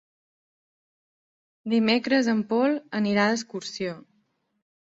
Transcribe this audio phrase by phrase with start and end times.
[1.75, 3.97] Dimecres en Pol anirà d'excursió.